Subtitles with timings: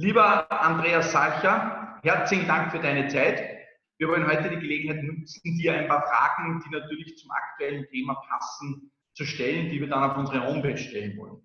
[0.00, 3.42] Lieber Andreas Salcher, herzlichen Dank für deine Zeit.
[3.98, 8.14] Wir wollen heute die Gelegenheit nutzen, dir ein paar Fragen, die natürlich zum aktuellen Thema
[8.30, 11.42] passen, zu stellen, die wir dann auf unsere Homepage stellen wollen.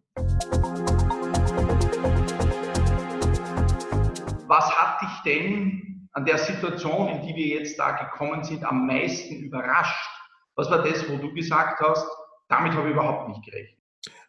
[4.46, 8.86] Was hat dich denn an der Situation, in die wir jetzt da gekommen sind, am
[8.86, 10.12] meisten überrascht?
[10.58, 12.08] Was war das, wo du gesagt hast,
[12.50, 13.83] damit habe ich überhaupt nicht gerechnet?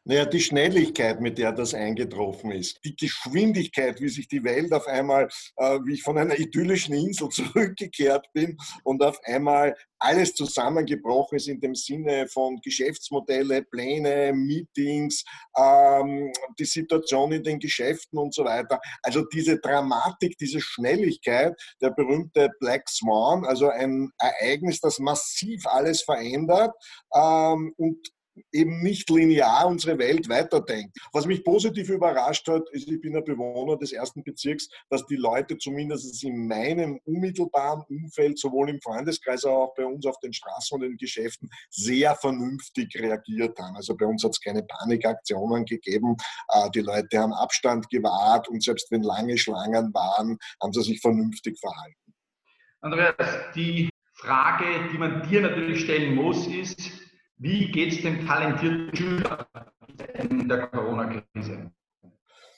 [0.06, 4.86] Naja, die Schnelligkeit, mit der das eingetroffen ist, die Geschwindigkeit, wie sich die Welt auf
[4.86, 11.36] einmal, äh, wie ich von einer idyllischen Insel zurückgekehrt bin und auf einmal alles zusammengebrochen
[11.36, 15.24] ist in dem Sinne von Geschäftsmodelle, Pläne, Meetings,
[15.56, 18.80] ähm, die Situation in den Geschäften und so weiter.
[19.02, 26.02] Also diese Dramatik, diese Schnelligkeit, der berühmte Black Swan, also ein Ereignis, das massiv alles
[26.02, 26.74] verändert
[27.14, 28.06] ähm, und
[28.52, 30.96] eben nicht linear unsere Welt weiterdenkt.
[31.12, 35.16] Was mich positiv überrascht hat, ist, ich bin ein Bewohner des ersten Bezirks, dass die
[35.16, 40.32] Leute zumindest in meinem unmittelbaren Umfeld, sowohl im Freundeskreis, als auch bei uns auf den
[40.32, 43.76] Straßen und in den Geschäften, sehr vernünftig reagiert haben.
[43.76, 46.16] Also bei uns hat es keine Panikaktionen gegeben.
[46.48, 51.00] Äh, die Leute haben Abstand gewahrt und selbst wenn lange Schlangen waren, haben sie sich
[51.00, 52.14] vernünftig verhalten.
[52.80, 53.14] Andreas,
[53.54, 57.03] die Frage, die man dir natürlich stellen muss, ist,
[57.36, 59.48] wie geht es dem talentierten Schüler
[60.18, 61.70] in der Corona-Krise?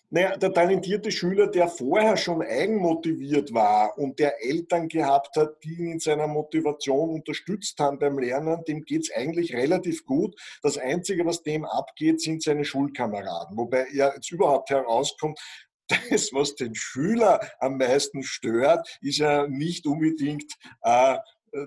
[0.09, 5.75] Naja, der talentierte Schüler, der vorher schon eigenmotiviert war und der Eltern gehabt hat, die
[5.75, 10.41] ihn in seiner Motivation unterstützt haben beim Lernen, dem geht es eigentlich relativ gut.
[10.63, 13.57] Das Einzige, was dem abgeht, sind seine Schulkameraden.
[13.57, 15.41] Wobei er jetzt überhaupt herauskommt,
[15.89, 21.19] das, was den Schüler am meisten stört, ist ja nicht unbedingt äh,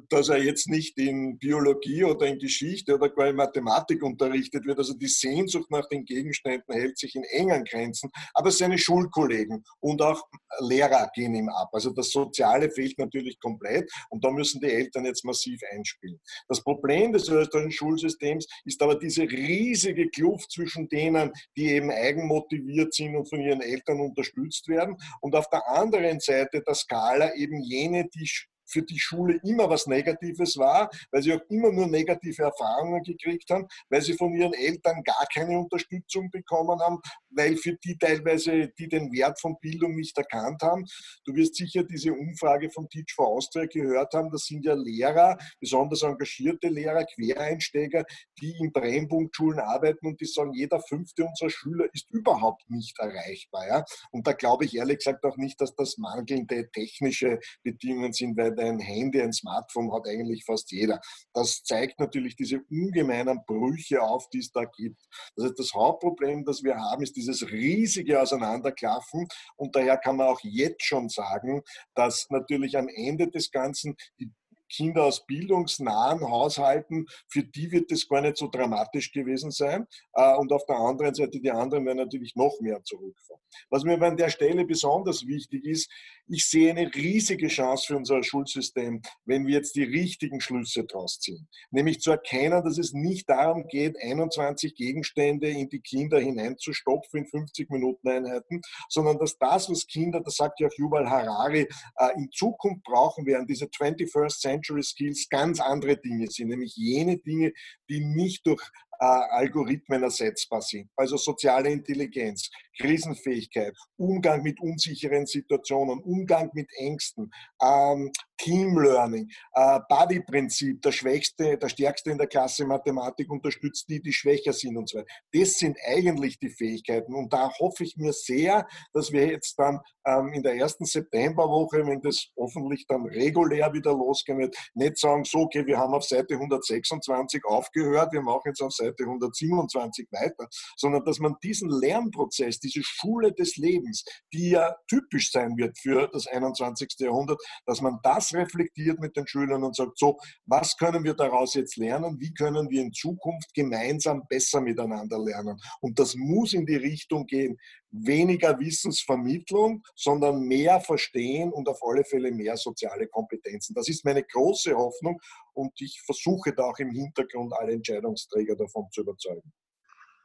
[0.10, 4.78] dass er jetzt nicht in Biologie oder in Geschichte oder gar in Mathematik unterrichtet wird.
[4.78, 8.10] Also die Sehnsucht nach den Gegenständen hält sich in engen Grenzen.
[8.34, 10.22] Aber seine Schulkollegen und auch
[10.60, 11.70] Lehrer gehen ihm ab.
[11.74, 16.20] Also das Soziale fehlt natürlich komplett und da müssen die Eltern jetzt massiv einspielen.
[16.48, 22.94] Das Problem des österreichischen Schulsystems ist aber diese riesige Kluft zwischen denen, die eben eigenmotiviert
[22.94, 27.62] sind und von ihren Eltern unterstützt werden und auf der anderen Seite der Skala eben
[27.62, 28.28] jene, die
[28.70, 33.50] für die Schule immer was Negatives war, weil sie auch immer nur negative Erfahrungen gekriegt
[33.50, 37.00] haben, weil sie von ihren Eltern gar keine Unterstützung bekommen haben,
[37.30, 40.86] weil für die teilweise, die den Wert von Bildung nicht erkannt haben.
[41.26, 44.30] Du wirst sicher diese Umfrage von Teach for Austria gehört haben.
[44.32, 48.06] Das sind ja Lehrer, besonders engagierte Lehrer, Quereinsteiger,
[48.42, 53.68] die in Brennpunktschulen arbeiten und die sagen, jeder fünfte unserer Schüler ist überhaupt nicht erreichbar.
[53.68, 53.86] Ja?
[54.12, 58.56] Und da glaube ich ehrlich gesagt auch nicht, dass das mangelnde technische Bedingungen sind, weil
[58.60, 61.00] ein Handy, ein Smartphone hat eigentlich fast jeder.
[61.34, 65.02] Das zeigt natürlich diese ungemeinen Brüche auf, die es da gibt.
[65.36, 69.28] Das heißt, das Hauptproblem, das wir haben, ist dieses riesige Auseinanderklaffen.
[69.56, 71.62] Und daher kann man auch jetzt schon sagen,
[71.96, 74.32] dass natürlich am Ende des Ganzen die
[74.70, 79.88] Kinder aus bildungsnahen Haushalten, für die wird das gar nicht so dramatisch gewesen sein.
[80.14, 83.42] Äh, und auf der anderen Seite, die anderen werden natürlich noch mehr zurückfahren.
[83.70, 85.92] Was mir an der Stelle besonders wichtig ist,
[86.28, 91.20] ich sehe eine riesige Chance für unser Schulsystem, wenn wir jetzt die richtigen Schlüsse draus
[91.20, 91.48] ziehen.
[91.72, 97.26] Nämlich zu erkennen, dass es nicht darum geht, 21 Gegenstände in die Kinder hineinzustopfen in
[97.26, 102.14] 50 Minuten Einheiten, sondern dass das, was Kinder, das sagt ja auch Yuval Harari, äh,
[102.16, 107.54] in Zukunft brauchen werden, diese 21st Century Skills, ganz andere Dinge sind, nämlich jene Dinge,
[107.90, 108.64] die nicht durch
[109.06, 110.90] Algorithmen ersetzbar sind.
[110.96, 112.50] Also soziale Intelligenz,
[112.80, 121.58] Krisenfähigkeit, Umgang mit unsicheren Situationen, Umgang mit Ängsten, ähm, Team Learning, äh, Buddy-Prinzip, der Schwächste,
[121.58, 125.08] der Stärkste in der Klasse Mathematik unterstützt die, die schwächer sind und so weiter.
[125.34, 129.80] Das sind eigentlich die Fähigkeiten und da hoffe ich mir sehr, dass wir jetzt dann
[130.06, 135.26] ähm, in der ersten Septemberwoche, wenn das hoffentlich dann regulär wieder losgehen wird, nicht sagen,
[135.26, 140.48] so, okay, wir haben auf Seite 126 aufgehört, wir machen jetzt auf Seite 127 weiter,
[140.78, 144.04] sondern dass man diesen Lernprozess, diese Schule des Lebens,
[144.34, 146.96] die ja typisch sein wird für das 21.
[147.00, 151.54] Jahrhundert, dass man das reflektiert mit den Schülern und sagt, so, was können wir daraus
[151.54, 152.20] jetzt lernen?
[152.20, 155.60] Wie können wir in Zukunft gemeinsam besser miteinander lernen?
[155.82, 157.58] Und das muss in die Richtung gehen,
[157.92, 163.74] weniger Wissensvermittlung, sondern mehr Verstehen und auf alle Fälle mehr soziale Kompetenzen.
[163.74, 165.20] Das ist meine große Hoffnung
[165.60, 169.52] und ich versuche da auch im Hintergrund alle Entscheidungsträger davon zu überzeugen.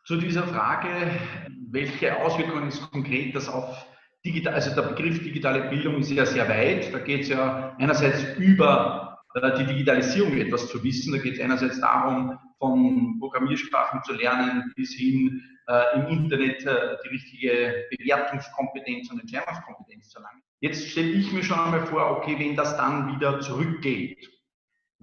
[0.07, 0.89] Zu dieser Frage,
[1.71, 3.87] welche Auswirkungen es konkret das auf
[4.25, 6.93] digital, also der Begriff digitale Bildung ist ja sehr weit.
[6.93, 11.13] Da geht es ja einerseits über äh, die Digitalisierung etwas zu wissen.
[11.13, 16.97] Da geht es einerseits darum, von Programmiersprachen zu lernen bis hin äh, im Internet äh,
[17.05, 20.43] die richtige Bewertungskompetenz und Entscheidungskompetenz zu erlangen.
[20.61, 24.34] Jetzt stelle ich mir schon einmal vor, okay, wenn das dann wieder zurückgeht,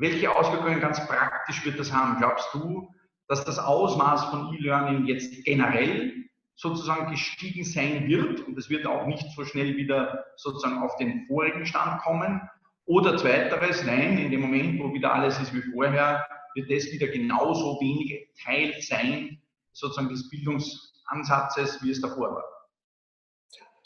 [0.01, 2.18] welche Auswirkungen ganz praktisch wird das haben?
[2.18, 2.92] Glaubst du,
[3.27, 6.25] dass das Ausmaß von E-Learning jetzt generell
[6.56, 11.25] sozusagen gestiegen sein wird und es wird auch nicht so schnell wieder sozusagen auf den
[11.27, 12.42] vorigen Stand kommen?
[12.86, 16.25] Oder zweiteres, nein, in dem Moment, wo wieder alles ist wie vorher,
[16.56, 19.39] wird das wieder genauso wenig Teil sein,
[19.71, 22.50] sozusagen des Bildungsansatzes, wie es davor war.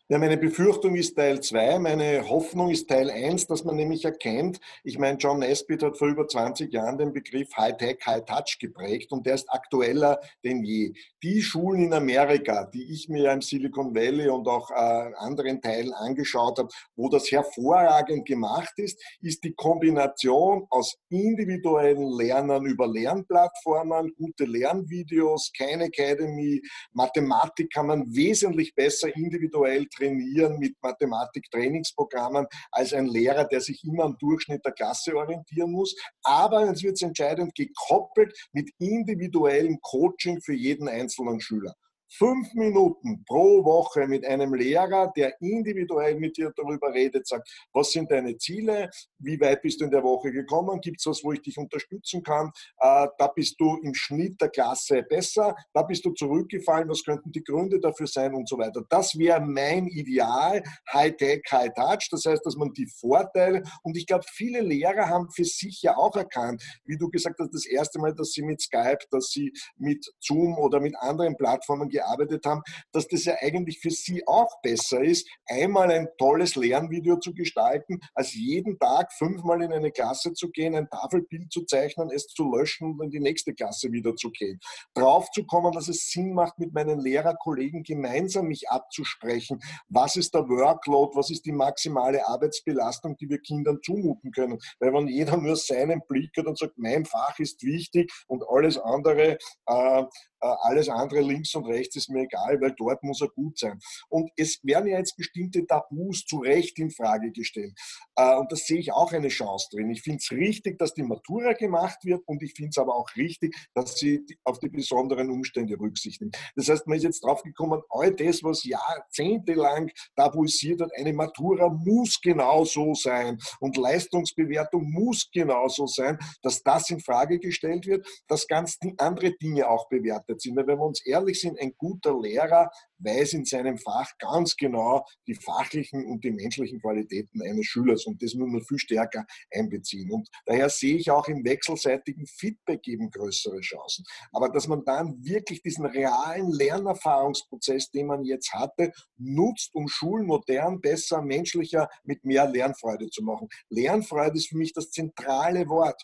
[0.08, 4.60] Ja, meine Befürchtung ist Teil 2, meine Hoffnung ist Teil 1, dass man nämlich erkennt,
[4.84, 9.26] ich meine, John Nesbitt hat vor über 20 Jahren den Begriff High-Tech, High-Touch geprägt und
[9.26, 10.94] der ist aktueller denn je.
[11.24, 15.60] Die Schulen in Amerika, die ich mir ja im Silicon Valley und auch äh, anderen
[15.60, 22.86] Teilen angeschaut habe, wo das hervorragend gemacht ist, ist die Kombination aus individuellen Lernern über
[22.86, 26.62] Lernplattformen, gute Lernvideos, keine Academy,
[26.94, 34.04] Mathematik kann man wesentlich besser individuell trainieren mit Mathematik-Trainingsprogrammen als ein Lehrer, der sich immer
[34.04, 35.96] am Durchschnitt der Klasse orientieren muss.
[36.24, 41.74] Aber jetzt wird es entscheidend gekoppelt mit individuellem Coaching für jeden einzelnen Schüler
[42.10, 47.92] fünf Minuten pro Woche mit einem Lehrer, der individuell mit dir darüber redet, sagt, was
[47.92, 51.32] sind deine Ziele, wie weit bist du in der Woche gekommen, gibt es was, wo
[51.32, 56.06] ich dich unterstützen kann, äh, da bist du im Schnitt der Klasse besser, da bist
[56.06, 58.34] du zurückgefallen, was könnten die Gründe dafür sein?
[58.36, 58.84] Und so weiter.
[58.90, 64.26] Das wäre mein Ideal, High-Tech, High-Touch, das heißt, dass man die Vorteile, und ich glaube,
[64.28, 68.14] viele Lehrer haben für sich ja auch erkannt, wie du gesagt hast, das erste Mal,
[68.14, 72.62] dass sie mit Skype, dass sie mit Zoom oder mit anderen Plattformen gearbeitet haben,
[72.92, 78.00] dass das ja eigentlich für sie auch besser ist, einmal ein tolles Lernvideo zu gestalten,
[78.14, 82.52] als jeden Tag fünfmal in eine Klasse zu gehen, ein Tafelbild zu zeichnen, es zu
[82.52, 84.60] löschen und in die nächste Klasse wieder zu gehen.
[84.94, 89.60] Drauf zu kommen, dass es Sinn macht, mit meinen Lehrerkollegen gemeinsam mich abzusprechen.
[89.88, 91.16] Was ist der Workload?
[91.16, 94.60] Was ist die maximale Arbeitsbelastung, die wir Kindern zumuten können?
[94.80, 98.78] Weil wenn jeder nur seinen Blick hat und sagt, mein Fach ist wichtig und alles
[98.78, 99.38] andere
[99.68, 100.04] äh,
[100.46, 103.80] äh, alles andere links und rechts ist mir egal, weil dort muss er gut sein.
[104.10, 107.74] Und es werden ja jetzt bestimmte Tabus zu Recht in Frage gestellt.
[108.16, 109.90] Äh, und das sehe ich auch eine Chance drin.
[109.90, 113.10] Ich finde es richtig, dass die Matura gemacht wird und ich finde es aber auch
[113.16, 116.38] richtig, dass sie auf die besonderen Umstände Rücksicht nimmt.
[116.56, 121.70] Das heißt, man ist jetzt drauf gekommen, all das, was jahrzehntelang tabuisiert hat, eine Matura
[121.70, 128.48] muss genauso sein und Leistungsbewertung muss genauso sein, dass das in Frage gestellt wird, dass
[128.48, 130.56] ganz andere Dinge auch bewertet sind.
[130.56, 132.70] Weil wenn wir uns ehrlich sind, ein guter Lehrer
[133.00, 138.22] weiß in seinem Fach ganz genau die fachlichen und die menschlichen Qualitäten eines Schülers und
[138.22, 140.12] das muss man viel stärker einbeziehen.
[140.12, 144.06] Und daher sehe ich auch im wechselseitigen Feedback eben größere Chancen.
[144.32, 150.26] Aber dass man dann wirklich diesen realen Lernerfahrungsprozess, den man jetzt hatte, nutzt, um Schulen
[150.26, 153.48] modern, besser, menschlicher, mit mehr Lernfreude zu machen.
[153.70, 156.02] Lernfreude ist für mich das zentrale Wort.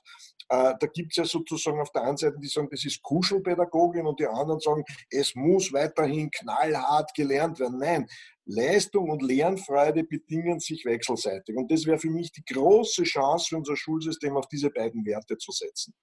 [0.52, 4.06] Äh, da gibt es ja sozusagen auf der einen Seite, die sagen, das ist Kuschelpädagogin
[4.06, 7.80] und die anderen sagen, es muss weiterhin knallhart gelernt werden.
[7.80, 8.06] Nein,
[8.44, 11.56] Leistung und Lernfreude bedingen sich wechselseitig.
[11.56, 15.38] Und das wäre für mich die große Chance für unser Schulsystem, auf diese beiden Werte
[15.38, 15.94] zu setzen.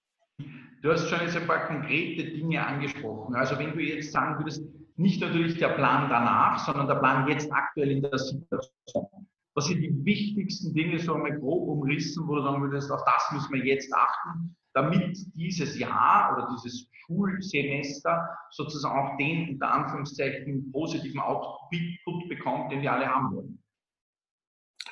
[0.81, 3.35] Du hast schon jetzt ein paar konkrete Dinge angesprochen.
[3.35, 4.62] Also wenn du jetzt sagen würdest,
[4.97, 9.27] nicht natürlich der Plan danach, sondern der Plan jetzt aktuell in der Situation.
[9.59, 13.29] Was sind die wichtigsten Dinge, so einmal grob umrissen, wo du sagen würdest, auf das
[13.33, 20.71] müssen wir jetzt achten, damit dieses Jahr oder dieses Schulsemester sozusagen auch den unter Anführungszeichen
[20.71, 23.65] positiven Output bekommt, den wir alle haben wollen?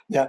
[0.09, 0.29] Ja,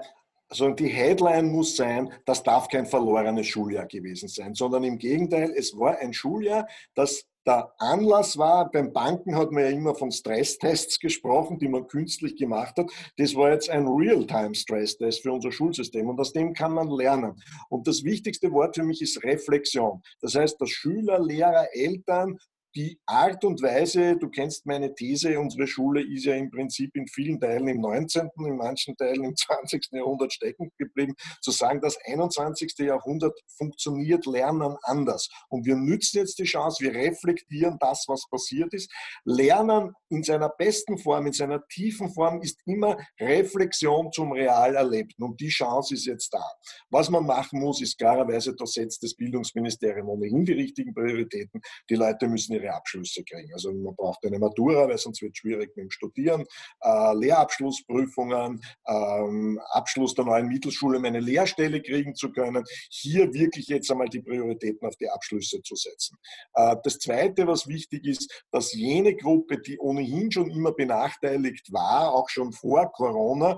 [0.50, 5.52] also die Headline muss sein, das darf kein verlorenes Schuljahr gewesen sein, sondern im Gegenteil,
[5.58, 10.12] es war ein Schuljahr, das der Anlass war, beim Banken hat man ja immer von
[10.12, 12.92] Stresstests gesprochen, die man künstlich gemacht hat.
[13.18, 17.42] Das war jetzt ein Real-Time-Stress-Test für unser Schulsystem und aus dem kann man lernen.
[17.70, 20.02] Und das wichtigste Wort für mich ist Reflexion.
[20.22, 22.38] Das heißt, dass Schüler, Lehrer, Eltern
[22.78, 27.08] die Art und Weise, du kennst meine These, unsere Schule ist ja im Prinzip in
[27.08, 29.88] vielen Teilen im 19., in manchen Teilen im 20.
[29.94, 32.76] Jahrhundert stecken geblieben, zu sagen, das 21.
[32.78, 35.28] Jahrhundert funktioniert Lernen anders.
[35.50, 38.94] Und wir nützen jetzt die Chance, wir reflektieren das, was passiert ist.
[39.26, 45.24] Lernen in seiner besten Form, in seiner tiefen Form ist immer Reflexion zum real Erlebten.
[45.24, 46.46] Und die Chance ist jetzt da.
[46.92, 51.60] Was man machen muss, ist klarerweise, da setzt das Bildungsministerium ohnehin die richtigen Prioritäten.
[51.90, 53.54] Die Leute müssen ihre ihre Abschlüsse kriegen.
[53.54, 56.46] Also man braucht eine Matura, weil sonst wird es schwierig mit dem Studieren,
[56.82, 62.64] äh, Lehrabschlussprüfungen, ähm, Abschluss der neuen Mittelschule, um eine Lehrstelle kriegen zu können.
[62.90, 66.18] Hier wirklich jetzt einmal die Prioritäten auf die Abschlüsse zu setzen.
[66.54, 72.14] Äh, das Zweite, was wichtig ist, dass jene Gruppe, die ohnehin schon immer benachteiligt war,
[72.14, 73.58] auch schon vor Corona,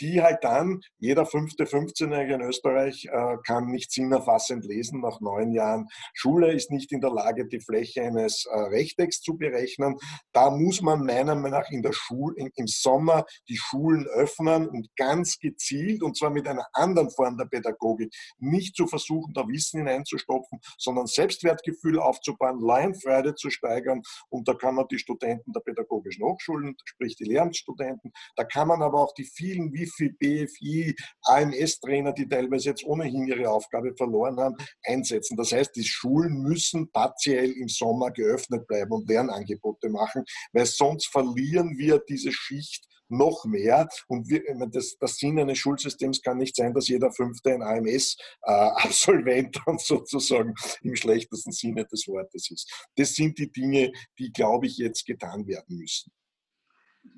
[0.00, 5.52] die halt dann, jeder fünfte 15-Jährige in Österreich äh, kann nicht sinnerfassend lesen nach neun
[5.52, 9.96] Jahren Schule, ist nicht in der Lage, die Fläche eines äh, Rechtecks zu berechnen.
[10.32, 14.68] Da muss man meiner Meinung nach in der Schule, in, im Sommer die Schulen öffnen
[14.68, 19.46] und ganz gezielt, und zwar mit einer anderen Form der Pädagogik, nicht zu versuchen, da
[19.48, 24.02] Wissen hineinzustopfen, sondern Selbstwertgefühl aufzubauen, Laienfreude zu steigern.
[24.28, 28.82] Und da kann man die Studenten der pädagogischen Hochschulen, sprich die Lehramtsstudenten, da kann man
[28.82, 34.38] aber auch die vielen, wie BIFI, BFI, AMS-Trainer, die teilweise jetzt ohnehin ihre Aufgabe verloren
[34.38, 35.36] haben, einsetzen.
[35.36, 41.06] Das heißt, die Schulen müssen partiell im Sommer geöffnet bleiben und Lernangebote machen, weil sonst
[41.06, 43.88] verlieren wir diese Schicht noch mehr.
[44.06, 49.56] Und wir, das, das Sinn eines Schulsystems kann nicht sein, dass jeder Fünfte ein AMS-Absolvent
[49.56, 52.70] äh, dann sozusagen im schlechtesten Sinne des Wortes ist.
[52.96, 56.12] Das sind die Dinge, die, glaube ich, jetzt getan werden müssen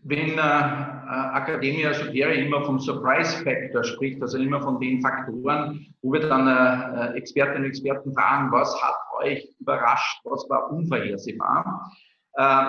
[0.02, 6.12] wenn äh, Academia Superior immer vom Surprise Factor spricht, also immer von den Faktoren, wo
[6.12, 11.92] wir dann äh, Expertinnen und Experten fragen, was hat euch überrascht, was war unvorhersehbar,
[12.34, 12.64] äh,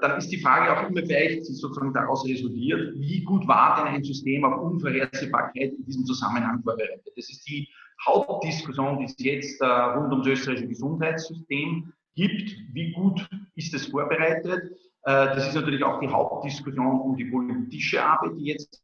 [0.00, 4.04] dann ist die Frage auch immer vielleicht sozusagen daraus resultiert, wie gut war denn ein
[4.04, 7.12] System auf Unvorhersehbarkeit in diesem Zusammenhang vorbereitet.
[7.16, 7.66] Das ist die
[8.06, 12.56] Hauptdiskussion, die es jetzt äh, rund ums österreichische Gesundheitssystem gibt.
[12.72, 14.70] Wie gut ist es vorbereitet?
[15.06, 18.82] Äh, das ist natürlich auch die Hauptdiskussion um die politische Arbeit, die jetzt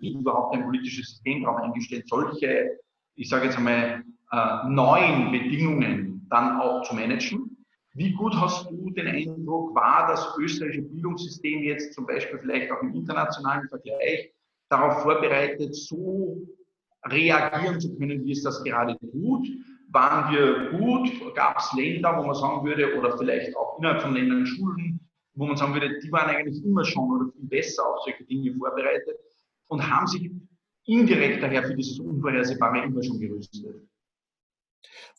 [0.00, 2.78] überhaupt ein politisches System darauf eingestellt, solche,
[3.16, 7.66] ich sage jetzt einmal, äh, neuen Bedingungen dann auch zu managen.
[7.94, 12.80] Wie gut hast du den Eindruck, war das österreichische Bildungssystem jetzt zum Beispiel vielleicht auch
[12.82, 14.32] im internationalen Vergleich
[14.68, 16.46] darauf vorbereitet, so
[17.06, 19.48] reagieren zu können, wie es das gerade tut?
[19.88, 21.10] Waren wir gut?
[21.34, 25.46] Gab es Länder, wo man sagen würde, oder vielleicht auch innerhalb von Ländern Schulen, wo
[25.46, 29.18] man sagen würde, die waren eigentlich immer schon oder viel besser auf solche Dinge vorbereitet
[29.68, 30.30] und haben sich
[30.86, 33.90] indirekt daher für dieses Unvorhersehbare immer schon gerüstet.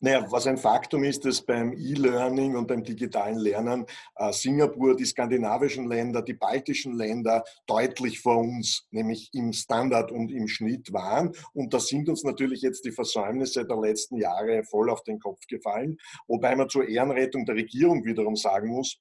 [0.04, 5.06] Naja, was ein Faktum ist, dass beim E-Learning und beim digitalen Lernen äh, Singapur, die
[5.06, 11.34] skandinavischen Länder, die baltischen Länder deutlich vor uns, nämlich im Standard und im Schnitt waren.
[11.54, 15.46] Und da sind uns natürlich jetzt die Versäumnisse der letzten Jahre voll auf den Kopf
[15.48, 15.98] gefallen.
[16.28, 18.98] Wobei man zur Ehrenrettung der Regierung wiederum sagen muss,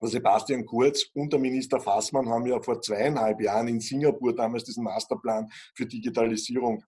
[0.00, 4.84] Sebastian Kurz und der Minister Fassmann haben ja vor zweieinhalb Jahren in Singapur damals diesen
[4.84, 6.84] Masterplan für Digitalisierung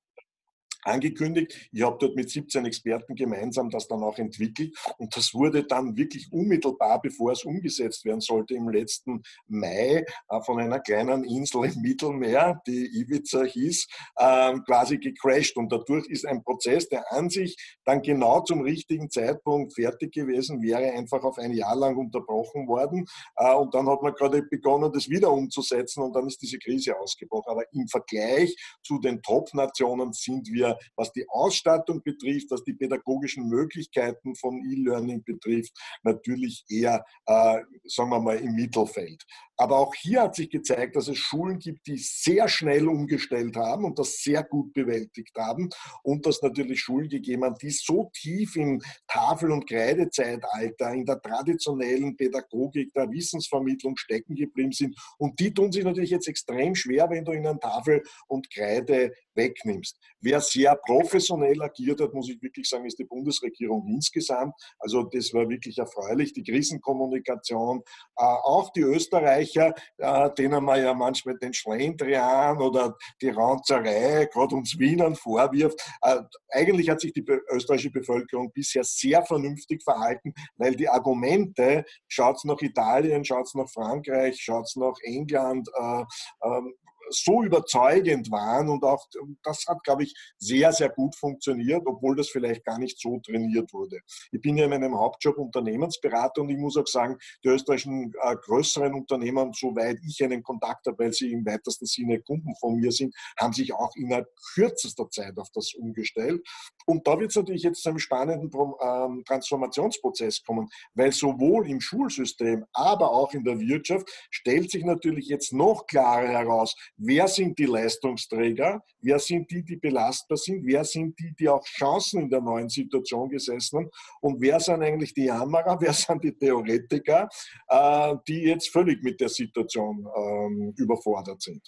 [0.87, 1.69] angekündigt.
[1.73, 5.97] Ich habe dort mit 17 Experten gemeinsam das dann auch entwickelt und das wurde dann
[5.97, 11.65] wirklich unmittelbar, bevor es umgesetzt werden sollte, im letzten Mai äh, von einer kleinen Insel
[11.65, 13.87] im Mittelmeer, die Ibiza hieß,
[14.19, 19.11] ähm, quasi gecrashed und dadurch ist ein Prozess, der an sich dann genau zum richtigen
[19.11, 24.03] Zeitpunkt fertig gewesen wäre, einfach auf ein Jahr lang unterbrochen worden äh, und dann hat
[24.03, 27.51] man gerade begonnen, das wieder umzusetzen und dann ist diese Krise ausgebrochen.
[27.51, 33.49] Aber im Vergleich zu den Top-Nationen sind wir was die Ausstattung betrifft, was die pädagogischen
[33.49, 39.25] Möglichkeiten von E-Learning betrifft, natürlich eher, äh, sagen wir mal, im Mittelfeld.
[39.57, 43.85] Aber auch hier hat sich gezeigt, dass es Schulen gibt, die sehr schnell umgestellt haben
[43.85, 45.71] und das sehr gut bewältigt haben
[46.03, 51.21] und dass natürlich Schulen gegeben haben, die so tief im Tafel- und Kreidezeitalter, in der
[51.21, 54.99] traditionellen Pädagogik der Wissensvermittlung stecken geblieben sind.
[55.19, 59.99] Und die tun sich natürlich jetzt extrem schwer, wenn du ihnen Tafel und Kreide wegnimmst.
[60.21, 64.55] Wer sehr professionell agiert hat, muss ich wirklich sagen, ist die Bundesregierung insgesamt.
[64.79, 66.33] Also das war wirklich erfreulich.
[66.33, 67.83] Die Krisenkommunikation,
[68.17, 74.29] äh, auch die Österreicher, Österreicher, äh, denen man ja manchmal den Schlendrian oder die Ranzerei,
[74.33, 75.81] gerade uns Wienern vorwirft.
[76.03, 76.19] Äh,
[76.51, 82.45] eigentlich hat sich die österreichische Bevölkerung bisher sehr vernünftig verhalten, weil die Argumente, schaut es
[82.45, 86.05] nach Italien, schaut es nach Frankreich, schaut es nach England, äh,
[86.45, 86.75] ähm,
[87.11, 89.07] so überzeugend waren und auch
[89.43, 93.73] das hat, glaube ich, sehr, sehr gut funktioniert, obwohl das vielleicht gar nicht so trainiert
[93.73, 94.01] wurde.
[94.33, 98.37] Ich bin ja in meinem Hauptjob Unternehmensberater und ich muss auch sagen, die österreichischen äh,
[98.37, 102.93] größeren Unternehmen, soweit ich einen Kontakt habe, weil sie im weitesten Sinne Kunden von mir
[102.93, 106.47] sind, haben sich auch innerhalb kürzester Zeit auf das umgestellt.
[106.87, 111.81] Und da wird es natürlich jetzt zu einem spannenden ähm, Transformationsprozess kommen, weil sowohl im
[111.81, 117.59] Schulsystem, aber auch in der Wirtschaft stellt sich natürlich jetzt noch klarer heraus, wer sind
[117.59, 122.31] die Leistungsträger, wer sind die, die belastbar sind, wer sind die, die auch Chancen in
[122.31, 123.91] der neuen Situation gesessen haben?
[124.21, 127.29] Und wer sind eigentlich die Jammerer, wer sind die Theoretiker,
[127.69, 131.63] äh, die jetzt völlig mit der Situation ähm, überfordert sind.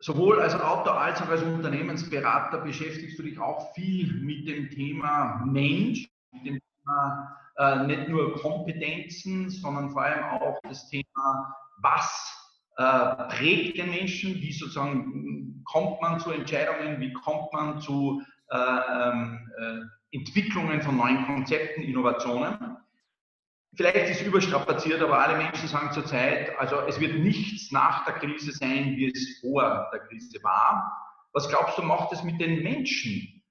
[0.00, 5.44] Sowohl als Autor als auch als Unternehmensberater beschäftigst du dich auch viel mit dem Thema
[5.44, 12.47] Mensch, mit dem Thema äh, nicht nur Kompetenzen, sondern vor allem auch das Thema, was
[12.82, 19.50] prägt den Menschen, wie sozusagen kommt man zu Entscheidungen, wie kommt man zu äh, ähm,
[19.58, 22.78] äh, Entwicklungen von neuen Konzepten, Innovationen.
[23.74, 28.14] Vielleicht ist es überstrapaziert, aber alle Menschen sagen zurzeit, also es wird nichts nach der
[28.14, 30.90] Krise sein, wie es vor der Krise war.
[31.32, 33.42] Was glaubst du, macht es mit den Menschen?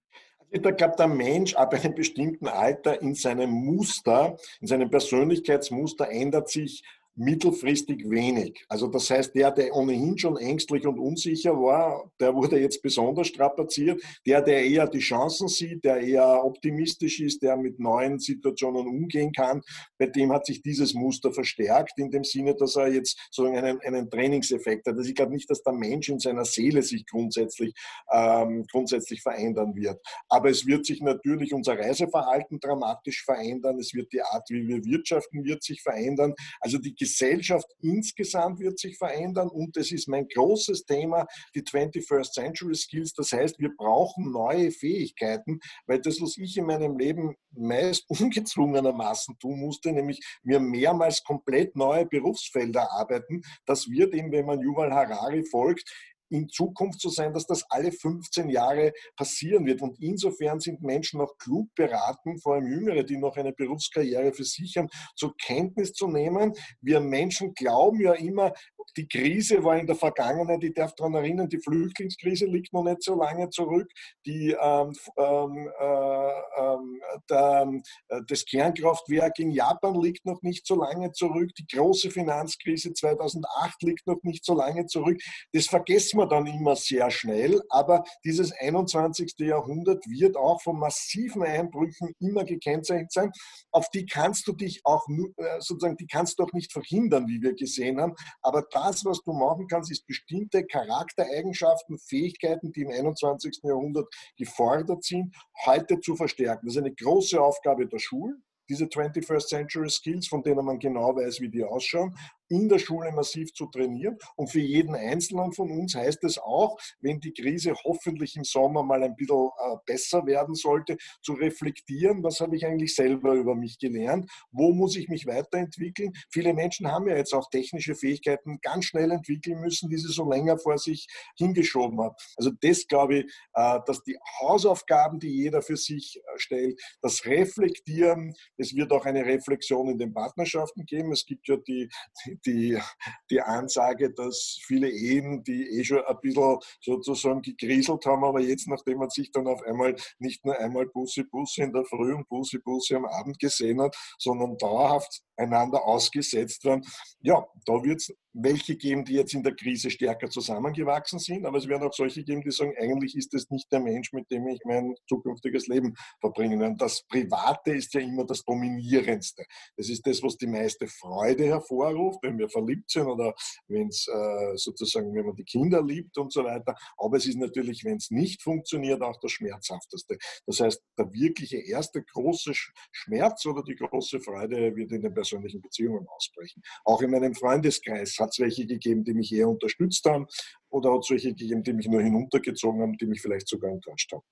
[0.50, 6.50] Ich glaube, der Mensch ab einem bestimmten Alter in seinem Muster, in seinem Persönlichkeitsmuster ändert
[6.50, 6.84] sich
[7.18, 8.64] mittelfristig wenig.
[8.70, 13.28] Also das heißt, der, der ohnehin schon ängstlich und unsicher war, der wurde jetzt besonders
[13.28, 14.02] strapaziert.
[14.26, 19.32] Der, der eher die Chancen sieht, der eher optimistisch ist, der mit neuen Situationen umgehen
[19.32, 19.62] kann,
[19.98, 23.82] bei dem hat sich dieses Muster verstärkt, in dem Sinne, dass er jetzt sozusagen einen,
[23.82, 24.96] einen Trainingseffekt hat.
[24.96, 27.74] Also ich glaube nicht, dass der Mensch in seiner Seele sich grundsätzlich,
[28.14, 30.00] ähm, grundsätzlich verändern wird.
[30.30, 33.80] Aber es wird sich natürlich unser Reiseverhalten dramatisch verändern.
[33.80, 36.36] Es wird die Art, wie wir wirtschaften, wird sich verändern.
[36.60, 42.34] Also die Gesellschaft insgesamt wird sich verändern und es ist mein großes Thema, die 21st
[42.34, 43.14] Century Skills.
[43.14, 49.38] Das heißt, wir brauchen neue Fähigkeiten, weil das, was ich in meinem Leben meist ungezwungenermaßen
[49.40, 54.92] tun musste, nämlich mir mehrmals komplett neue Berufsfelder arbeiten, das wird eben, wenn man Yuval
[54.92, 55.90] Harari folgt,
[56.30, 59.82] in Zukunft so sein, dass das alle 15 Jahre passieren wird.
[59.82, 64.44] Und insofern sind Menschen auch klug beraten, vor allem Jüngere, die noch eine Berufskarriere für
[64.44, 66.54] sich haben, zur Kenntnis zu nehmen.
[66.82, 68.54] Wir Menschen glauben ja immer,
[68.96, 73.04] die Krise war in der Vergangenheit, ich darf daran erinnern, die Flüchtlingskrise liegt noch nicht
[73.04, 73.88] so lange zurück.
[74.26, 77.72] Die, ähm, ähm, äh, ähm, der,
[78.10, 81.52] äh, das Kernkraftwerk in Japan liegt noch nicht so lange zurück.
[81.58, 85.20] Die große Finanzkrise 2008 liegt noch nicht so lange zurück.
[85.54, 87.62] Das vergessen wir dann immer sehr schnell.
[87.70, 89.34] Aber dieses 21.
[89.40, 93.32] Jahrhundert wird auch von massiven Einbrüchen immer gekennzeichnet sein.
[93.72, 97.42] Auf die kannst du dich auch äh, sozusagen, die kannst du auch nicht verhindern, wie
[97.42, 98.14] wir gesehen haben.
[98.42, 103.60] Aber das, was du machen kannst, ist bestimmte Charaktereigenschaften, Fähigkeiten, die im 21.
[103.64, 106.66] Jahrhundert gefordert sind, heute zu verstärken.
[106.66, 111.16] Das ist eine große Aufgabe der Schulen diese 21st Century Skills, von denen man genau
[111.16, 112.16] weiß, wie die ausschauen,
[112.50, 114.18] in der Schule massiv zu trainieren.
[114.36, 118.84] Und für jeden Einzelnen von uns heißt es auch, wenn die Krise hoffentlich im Sommer
[118.84, 123.56] mal ein bisschen äh, besser werden sollte, zu reflektieren, was habe ich eigentlich selber über
[123.56, 126.14] mich gelernt, wo muss ich mich weiterentwickeln.
[126.32, 130.30] Viele Menschen haben ja jetzt auch technische Fähigkeiten ganz schnell entwickeln müssen, die sie so
[130.30, 131.08] länger vor sich
[131.38, 132.16] hingeschoben haben.
[132.36, 137.26] Also das glaube ich, äh, dass die Hausaufgaben, die jeder für sich äh, stellt, das
[137.26, 141.12] Reflektieren, es wird auch eine Reflexion in den Partnerschaften geben.
[141.12, 141.90] Es gibt ja die,
[142.26, 148.40] die, die Ansage, dass viele Ehen, die eh schon ein bisschen sozusagen gegrieselt haben, aber
[148.40, 152.14] jetzt, nachdem man sich dann auf einmal nicht nur einmal Bussi Bussi in der Früh
[152.14, 156.84] und Bussi Bussi am Abend gesehen hat, sondern dauerhaft einander ausgesetzt werden,
[157.22, 161.58] ja, da wird es welche geben, die jetzt in der Krise stärker zusammengewachsen sind, aber
[161.58, 164.48] es werden auch solche geben, die sagen, eigentlich ist es nicht der Mensch, mit dem
[164.48, 166.62] ich mein zukünftiges Leben verbringen.
[166.62, 169.44] Und das Private ist ja immer das Dominierendste.
[169.76, 173.34] Das ist das, was die meiste Freude hervorruft, wenn wir verliebt sind oder
[173.68, 176.76] wenn es äh, sozusagen, wenn man die Kinder liebt und so weiter.
[176.98, 180.18] Aber es ist natürlich, wenn es nicht funktioniert, auch das Schmerzhafteste.
[180.46, 182.52] Das heißt, der wirkliche erste große
[182.92, 186.62] Schmerz oder die große Freude wird in den persönlichen Beziehungen ausbrechen.
[186.86, 190.28] Auch in meinem Freundeskreis hat es welche gegeben, die mich eher unterstützt haben
[190.70, 194.12] oder hat es welche gegeben, die mich nur hinuntergezogen haben, die mich vielleicht sogar enttäuscht
[194.12, 194.24] haben.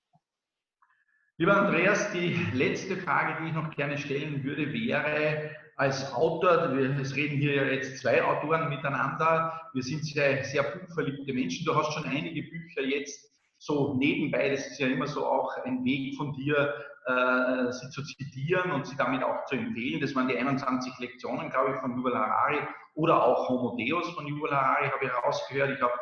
[1.38, 7.14] Lieber Andreas, die letzte Frage, die ich noch gerne stellen würde, wäre als Autor, wir
[7.14, 12.04] reden hier jetzt zwei Autoren miteinander, wir sind sehr, sehr buchverliebte Menschen, du hast schon
[12.04, 16.72] einige Bücher jetzt so nebenbei, das ist ja immer so auch ein Weg von dir,
[17.06, 20.00] äh, sie zu zitieren und sie damit auch zu empfehlen.
[20.00, 22.58] Das waren die 21 Lektionen, glaube ich, von Yuval Harari
[22.94, 25.70] oder auch Homo Deus von Yuval Harari habe ich herausgehört.
[25.70, 25.92] Ich habe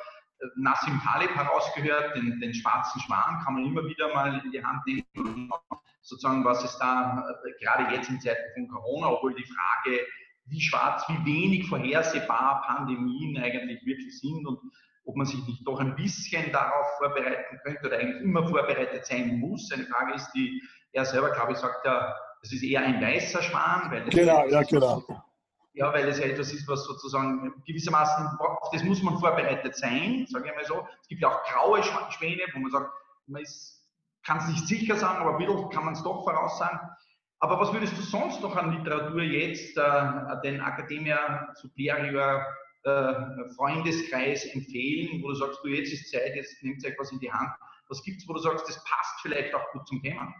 [0.40, 4.64] äh, Nassim Taleb herausgehört, den, den schwarzen Schwan kann man immer wieder mal in die
[4.64, 5.50] Hand nehmen.
[6.00, 10.00] Sozusagen, was ist da, äh, gerade jetzt in Zeiten von Corona, obwohl die Frage,
[10.46, 14.58] wie schwarz, wie wenig vorhersehbar Pandemien eigentlich wirklich sind und
[15.06, 19.38] ob man sich nicht doch ein bisschen darauf vorbereiten könnte oder eigentlich immer vorbereitet sein
[19.38, 19.70] muss.
[19.72, 20.62] Eine Frage ist, die
[20.94, 23.90] er selber, glaube ich, sagt ja, das ist eher ein weißer Schwan.
[23.90, 25.02] Weil genau, ja, genau.
[25.74, 30.24] Ja, weil es ja etwas ist, was sozusagen gewissermaßen, auf das muss man vorbereitet sein,
[30.28, 30.86] sage ich mal so.
[31.02, 32.90] Es gibt ja auch graue Schwäne, wo man sagt,
[33.26, 33.42] man
[34.24, 36.78] kann es nicht sicher sagen, aber ein bisschen kann man es doch voraussagen.
[37.40, 42.46] Aber was würdest du sonst noch an Literatur jetzt äh, den Academia Superior
[42.84, 43.14] äh,
[43.56, 47.32] Freundeskreis empfehlen, wo du sagst, du jetzt ist Zeit, jetzt nimmt euch was in die
[47.32, 47.50] Hand.
[47.88, 50.32] Was gibt es, wo du sagst, das passt vielleicht auch gut zum Thema?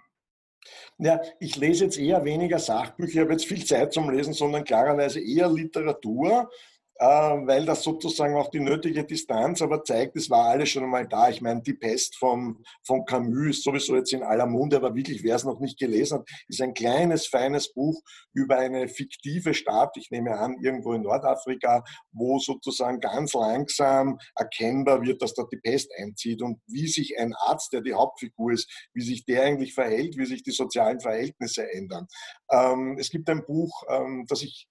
[0.98, 4.64] Ja, ich lese jetzt eher weniger Sachbücher, ich habe jetzt viel Zeit zum Lesen, sondern
[4.64, 6.50] klarerweise eher Literatur.
[6.96, 11.08] Äh, weil das sozusagen auch die nötige Distanz aber zeigt, es war alles schon einmal
[11.08, 11.28] da.
[11.28, 15.24] Ich meine, die Pest von, von Camus ist sowieso jetzt in aller Munde, aber wirklich,
[15.24, 18.00] wer es noch nicht gelesen hat, ist ein kleines, feines Buch
[18.32, 25.02] über eine fiktive Stadt, ich nehme an, irgendwo in Nordafrika, wo sozusagen ganz langsam erkennbar
[25.02, 28.70] wird, dass dort die Pest einzieht und wie sich ein Arzt, der die Hauptfigur ist,
[28.94, 32.06] wie sich der eigentlich verhält, wie sich die sozialen Verhältnisse ändern.
[32.52, 34.68] Ähm, es gibt ein Buch, ähm, das ich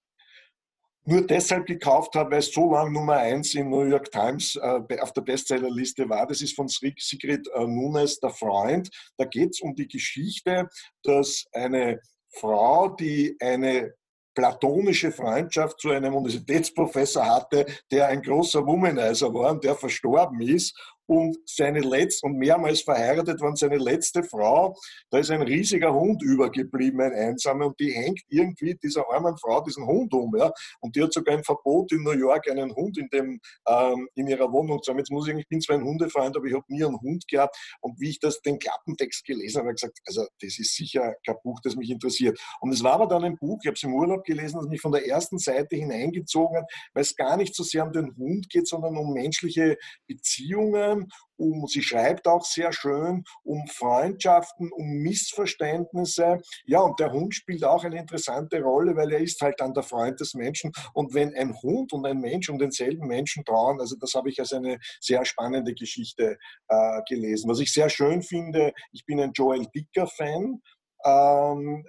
[1.06, 5.00] nur deshalb gekauft habe, weil es so lange Nummer eins in New York Times äh,
[5.00, 6.26] auf der Bestsellerliste war.
[6.26, 8.88] Das ist von Sigrid äh, Nunes, der Freund.
[9.16, 10.68] Da geht es um die Geschichte,
[11.02, 13.94] dass eine Frau, die eine
[14.34, 20.76] platonische Freundschaft zu einem Universitätsprofessor hatte, der ein großer Womanizer war und der verstorben ist
[21.06, 24.76] und seine letzte und mehrmals verheiratet waren, seine letzte Frau,
[25.10, 29.60] da ist ein riesiger Hund übergeblieben, ein einsamer, und die hängt irgendwie dieser armen Frau
[29.62, 32.98] diesen Hund um, ja, und die hat sogar ein Verbot in New York, einen Hund
[32.98, 34.98] in dem ähm, in ihrer Wohnung zu haben.
[34.98, 37.56] Jetzt muss ich, ich bin zwar ein Hundefreund, aber ich habe nie einen Hund gehabt,
[37.80, 41.14] und wie ich das den Klappentext gelesen habe, habe ich gesagt, also das ist sicher
[41.24, 42.38] kein Buch, das mich interessiert.
[42.60, 44.80] Und es war aber dann ein Buch, ich habe es im Urlaub gelesen, das mich
[44.80, 48.48] von der ersten Seite hineingezogen hat, weil es gar nicht so sehr um den Hund
[48.50, 54.86] geht, sondern um menschliche Beziehungen Beziehungen, um, sie schreibt auch sehr schön, um Freundschaften, um
[55.02, 56.40] Missverständnisse.
[56.64, 59.82] Ja, und der Hund spielt auch eine interessante Rolle, weil er ist halt dann der
[59.82, 60.70] Freund des Menschen.
[60.92, 64.38] Und wenn ein Hund und ein Mensch um denselben Menschen trauern, also das habe ich
[64.38, 67.50] als eine sehr spannende Geschichte äh, gelesen.
[67.50, 70.62] Was ich sehr schön finde, ich bin ein Joel Dicker-Fan.
[71.04, 71.84] Ähm,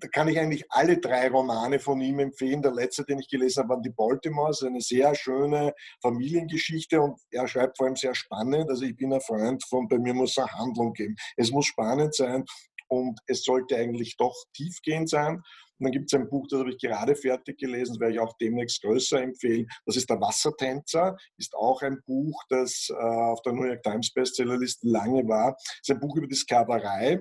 [0.00, 2.62] da kann ich eigentlich alle drei Romane von ihm empfehlen.
[2.62, 7.48] Der letzte, den ich gelesen habe, waren die Baltimores, eine sehr schöne Familiengeschichte und er
[7.48, 8.70] schreibt vor allem sehr spannend.
[8.70, 11.16] Also ich bin ein Freund von, bei mir muss es eine Handlung geben.
[11.36, 12.44] Es muss spannend sein
[12.88, 15.42] und es sollte eigentlich doch tiefgehend sein.
[15.80, 18.20] Und dann gibt es ein Buch, das habe ich gerade fertig gelesen, das werde ich
[18.20, 19.66] auch demnächst größer empfehlen.
[19.84, 24.12] Das ist Der Wassertänzer, ist auch ein Buch, das äh, auf der New York Times
[24.12, 25.56] Bestsellerliste lange war.
[25.58, 27.20] Es ist ein Buch über die Sklaverei,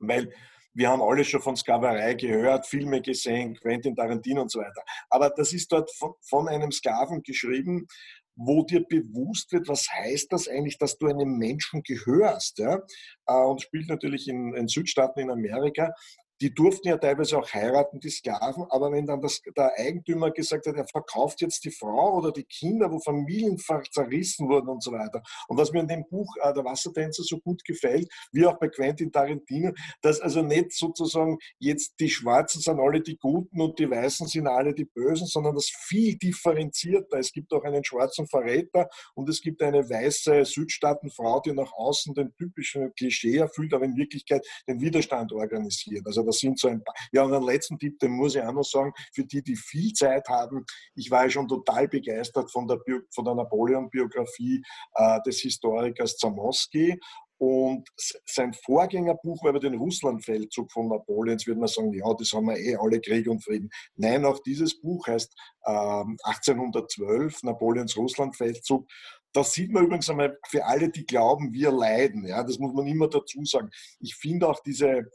[0.00, 0.32] weil
[0.78, 4.84] wir haben alle schon von Sklaverei gehört, Filme gesehen, Quentin Tarantino und so weiter.
[5.10, 5.90] Aber das ist dort
[6.22, 7.88] von, einem Sklaven geschrieben,
[8.36, 12.60] wo dir bewusst wird, was heißt das eigentlich, dass du einem Menschen gehörst.
[12.60, 12.80] Ja?
[13.26, 15.92] Äh, und spielt natürlich in, in Südstaaten in Amerika
[16.40, 20.66] die durften ja teilweise auch heiraten, die Sklaven, aber wenn dann das, der Eigentümer gesagt
[20.66, 23.58] hat, er verkauft jetzt die Frau oder die Kinder, wo Familien
[23.90, 25.22] zerrissen wurden und so weiter.
[25.48, 28.68] Und was mir in dem Buch äh, Der Wassertänzer so gut gefällt, wie auch bei
[28.68, 33.90] Quentin Tarantino, dass also nicht sozusagen jetzt die Schwarzen sind alle die Guten und die
[33.90, 37.18] Weißen sind alle die Bösen, sondern das viel differenzierter.
[37.18, 42.14] Es gibt auch einen schwarzen Verräter und es gibt eine weiße Südstaatenfrau, die nach außen
[42.14, 46.06] den typischen Klischee erfüllt, aber in Wirklichkeit den Widerstand organisiert.
[46.06, 46.94] Also das sind so ein paar.
[47.12, 49.92] Ja, und einen letzten Tipp, den muss ich auch noch sagen, für die, die viel
[49.92, 50.64] Zeit haben.
[50.94, 52.78] Ich war ja schon total begeistert von der,
[53.14, 54.62] von der Napoleon-Biografie
[54.94, 56.98] äh, des Historikers Zamoski.
[57.40, 57.88] Und
[58.26, 61.38] sein Vorgängerbuch war über den Russlandfeldzug von Napoleon.
[61.38, 63.70] Jetzt würde man sagen, ja, das haben wir eh alle Krieg und Frieden.
[63.94, 65.32] Nein, auch dieses Buch heißt
[65.64, 68.88] äh, 1812, Napoleons Russlandfeldzug.
[69.32, 72.26] Das sieht man übrigens einmal für alle, die glauben, wir leiden.
[72.26, 73.70] Ja, das muss man immer dazu sagen.
[74.00, 75.08] Ich finde auch diese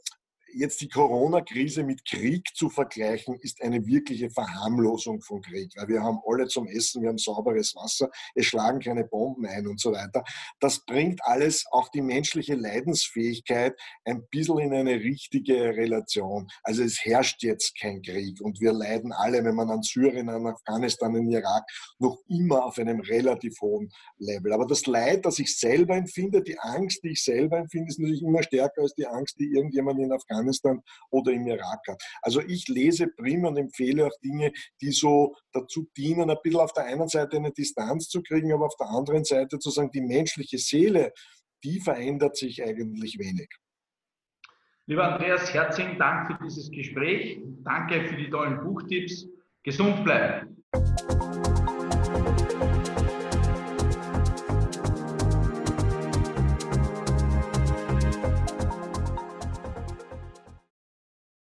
[0.54, 6.02] jetzt die Corona-Krise mit Krieg zu vergleichen, ist eine wirkliche Verharmlosung von Krieg, weil wir
[6.02, 9.92] haben alle zum Essen, wir haben sauberes Wasser, es schlagen keine Bomben ein und so
[9.92, 10.22] weiter.
[10.60, 16.48] Das bringt alles, auch die menschliche Leidensfähigkeit, ein bisschen in eine richtige Relation.
[16.62, 20.46] Also es herrscht jetzt kein Krieg und wir leiden alle, wenn man an Syrien, an
[20.46, 21.64] Afghanistan, an Irak,
[21.98, 24.52] noch immer auf einem relativ hohen Level.
[24.52, 28.22] Aber das Leid, das ich selber empfinde, die Angst, die ich selber empfinde, ist natürlich
[28.22, 32.02] immer stärker als die Angst, die irgendjemand in Afghanistan Afghanistan oder im Irak hat.
[32.22, 36.72] Also ich lese prima und empfehle auch Dinge, die so dazu dienen, ein bisschen auf
[36.72, 40.02] der einen Seite eine Distanz zu kriegen, aber auf der anderen Seite zu sagen, die
[40.02, 41.12] menschliche Seele,
[41.62, 43.48] die verändert sich eigentlich wenig.
[44.86, 47.40] Lieber Andreas, herzlichen Dank für dieses Gespräch.
[47.64, 49.26] Danke für die tollen Buchtipps.
[49.62, 50.62] Gesund bleiben.